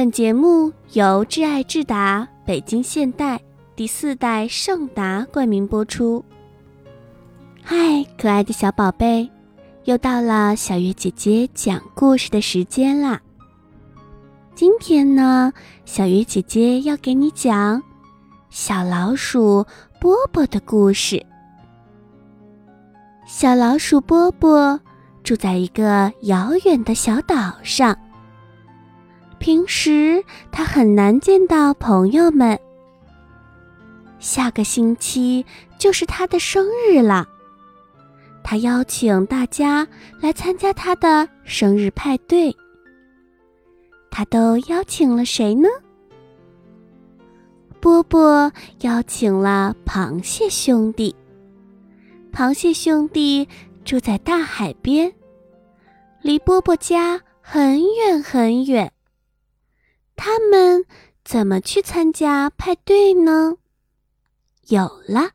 [0.00, 3.38] 本节目由挚爱智达北京现代
[3.76, 6.24] 第四代圣达冠名播出。
[7.62, 9.30] 嗨，可爱的小宝贝，
[9.84, 13.20] 又到了小月姐姐讲故事的时间啦！
[14.54, 15.52] 今天呢，
[15.84, 17.82] 小月姐姐要给你讲
[18.48, 19.66] 小老鼠
[20.00, 21.22] 波波的故事。
[23.26, 24.80] 小老鼠波波
[25.22, 27.94] 住在一个遥远的小岛上。
[29.50, 32.56] 平时他很难见到朋友们。
[34.20, 35.44] 下个星期
[35.76, 37.26] 就是他的生日了，
[38.44, 39.88] 他邀请大家
[40.20, 42.54] 来参加他的生日派对。
[44.08, 45.68] 他都邀请了谁呢？
[47.80, 51.12] 波波邀请了螃蟹兄弟。
[52.32, 53.48] 螃蟹兄弟
[53.84, 55.12] 住在大海边，
[56.22, 58.92] 离波波家很远很远。
[60.22, 60.84] 他们
[61.24, 63.56] 怎么去参加派对呢？
[64.68, 65.30] 有了，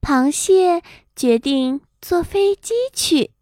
[0.00, 0.82] 螃蟹
[1.14, 3.32] 决定坐飞机去。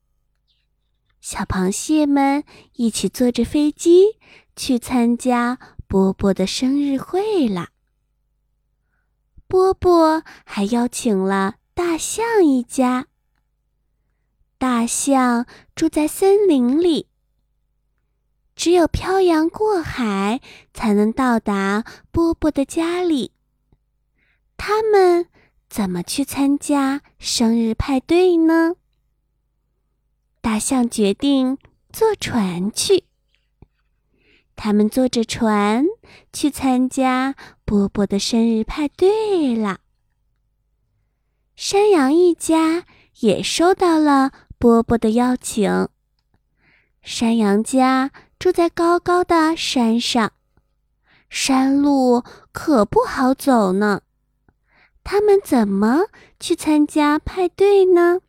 [1.20, 4.18] 小螃蟹们一起坐着飞机
[4.56, 7.68] 去参加波波的生日会了。
[9.46, 13.06] 波波还邀请了大象一家。
[14.58, 17.06] 大象住在森林里。
[18.56, 20.40] 只有漂洋过海
[20.72, 23.32] 才能到达波波的家里。
[24.56, 25.26] 他们
[25.68, 28.76] 怎么去参加生日派对呢？
[30.40, 31.58] 大象决定
[31.92, 33.04] 坐船去。
[34.54, 35.84] 他们坐着船
[36.32, 39.80] 去参加波波的生日派对了。
[41.56, 42.84] 山羊一家
[43.18, 45.88] 也收到了波波的邀请。
[47.02, 48.12] 山羊家。
[48.44, 50.30] 住在高高的山上，
[51.30, 54.02] 山路可不好走呢。
[55.02, 58.20] 他们怎么去参加派对呢？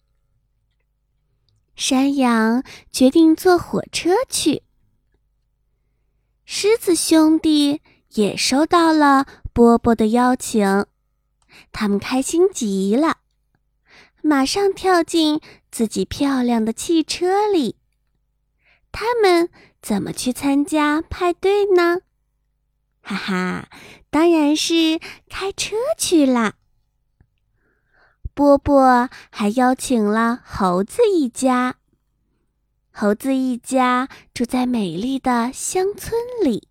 [1.75, 2.63] 山羊
[2.93, 4.63] 决定坐火车去。
[6.45, 7.81] 狮子兄弟
[8.13, 10.85] 也收到了波波的邀请，
[11.73, 13.17] 他们开心极了，
[14.21, 17.75] 马上跳进自己漂亮的汽车里。
[18.95, 19.49] 他们。
[19.81, 21.99] 怎么去参加派对呢？
[23.03, 23.69] 哈哈，
[24.09, 26.55] 当然是开车去啦。
[28.33, 31.75] 波波还邀请了猴子一家。
[32.91, 36.67] 猴子一家住在美丽的乡村里。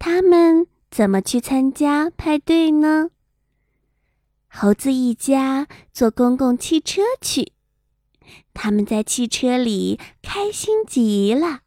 [0.00, 3.10] 他们怎么去参加派对呢？
[4.48, 7.52] 猴子一家坐公共汽车去。
[8.54, 11.60] 他们在汽车里开心极了。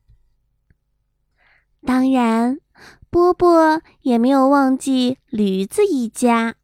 [1.85, 2.59] 当然，
[3.09, 6.55] 波波也没有忘记驴子一家。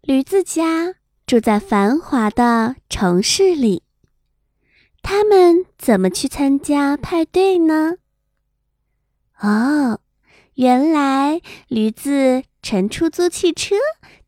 [0.00, 0.94] 驴子家
[1.26, 3.82] 住在繁华的城市里，
[5.02, 7.94] 他们怎么去参加派对呢？
[9.40, 10.00] 哦，
[10.54, 13.74] 原来驴子乘出租汽车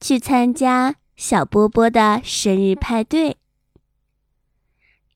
[0.01, 3.37] 去参加小波波的生日派对。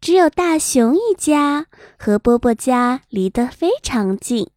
[0.00, 1.66] 只有大熊一家
[1.98, 4.50] 和波波家离得非常近。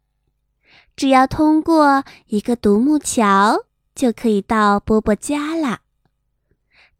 [0.96, 5.80] 只要通过一个独木桥，就可以到波波家啦。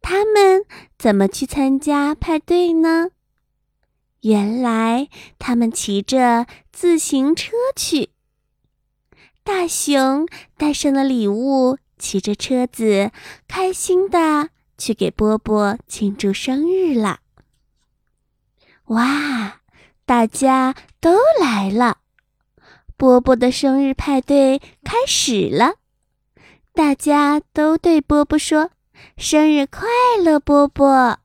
[0.03, 0.65] 他们
[0.99, 3.11] 怎么去参加派对呢？
[4.21, 8.11] 原来他们骑着自行车去。
[9.43, 10.27] 大熊
[10.59, 13.11] 带上了礼物，骑着车子，
[13.49, 17.21] 开心的去给波波庆祝生日了。
[18.89, 19.61] 哇，
[20.05, 21.99] 大家都来了！
[22.97, 25.77] 波波的生日派对开始了，
[26.75, 28.71] 大家都对波波说
[29.17, 29.89] ：“生日快
[30.23, 31.19] 乐，波波！”